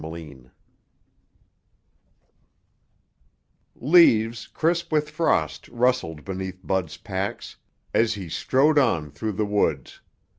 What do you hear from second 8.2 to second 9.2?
strode on